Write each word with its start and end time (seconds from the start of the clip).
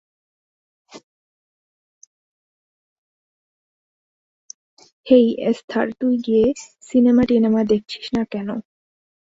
হেই, 5.07 5.27
Esther, 5.49 5.87
তুই 5.99 6.15
গিয়ে 6.25 6.45
সিনেমা-টিনেমা 6.89 7.61
দেখছিস 7.71 8.05
না 8.13 8.23
কেন? 8.31 8.49